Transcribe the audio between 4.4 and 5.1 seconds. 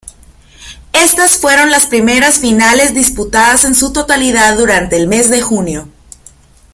durante el